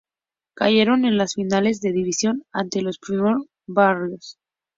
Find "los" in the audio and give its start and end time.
2.81-2.97